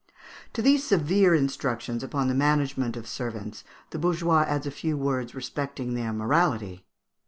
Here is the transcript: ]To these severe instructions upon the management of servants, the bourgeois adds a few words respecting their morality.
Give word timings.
]To 0.55 0.63
these 0.63 0.83
severe 0.83 1.35
instructions 1.35 2.01
upon 2.01 2.27
the 2.27 2.33
management 2.33 2.97
of 2.97 3.05
servants, 3.07 3.63
the 3.91 3.99
bourgeois 3.99 4.45
adds 4.47 4.65
a 4.65 4.71
few 4.71 4.97
words 4.97 5.35
respecting 5.35 5.93
their 5.93 6.11
morality. 6.11 6.87